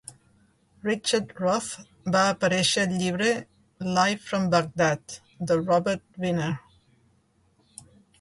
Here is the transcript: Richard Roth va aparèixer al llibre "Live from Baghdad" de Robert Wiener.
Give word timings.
Richard 0.85 1.33
Roth 1.39 1.67
va 2.15 2.23
aparèixer 2.29 2.85
al 2.85 2.95
llibre 3.01 3.27
"Live 3.97 4.17
from 4.31 4.47
Baghdad" 4.55 5.19
de 5.51 5.59
Robert 5.61 6.03
Wiener. 6.25 6.49